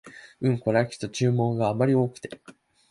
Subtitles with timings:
[0.39, 2.31] うん、これはきっと注文があまり多くて